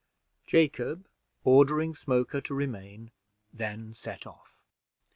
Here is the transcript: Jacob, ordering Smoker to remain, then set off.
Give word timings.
Jacob, 0.47 1.05
ordering 1.43 1.93
Smoker 1.93 2.41
to 2.41 2.55
remain, 2.55 3.11
then 3.53 3.93
set 3.93 4.25
off. 4.25 4.57